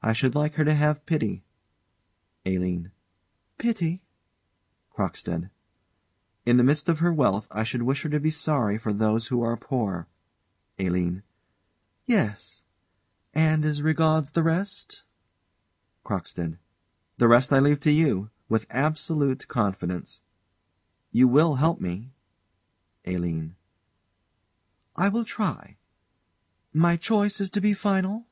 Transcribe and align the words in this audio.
I 0.00 0.14
should 0.14 0.34
like 0.34 0.54
her 0.54 0.64
to 0.64 0.72
have 0.72 1.04
pity. 1.04 1.44
ALINE. 2.46 2.90
Pity? 3.58 4.00
CROCKSTEAD. 4.94 5.50
In 6.46 6.56
the 6.56 6.64
midst 6.64 6.88
of 6.88 7.00
her 7.00 7.12
wealth 7.12 7.46
I 7.50 7.64
should 7.64 7.82
wish 7.82 8.00
her 8.00 8.08
to 8.08 8.18
be 8.18 8.30
sorry 8.30 8.78
for 8.78 8.94
those 8.94 9.26
who 9.26 9.42
are 9.42 9.58
poor. 9.58 10.08
ALINE. 10.78 11.22
Yes. 12.06 12.64
And, 13.34 13.62
as 13.62 13.82
regards 13.82 14.30
the 14.30 14.42
rest 14.42 15.04
CROCKSTEAD. 16.02 16.56
The 17.18 17.28
rest 17.28 17.52
I 17.52 17.58
leave 17.58 17.80
to 17.80 17.92
you, 17.92 18.30
with 18.48 18.66
absolute 18.70 19.48
confidence. 19.48 20.22
You 21.12 21.28
will 21.28 21.56
help 21.56 21.78
me? 21.78 22.10
ALINE. 23.04 23.54
I 24.96 25.10
will 25.10 25.26
try. 25.26 25.76
My 26.72 26.96
choice 26.96 27.38
is 27.38 27.50
to 27.50 27.60
be 27.60 27.74
final? 27.74 28.26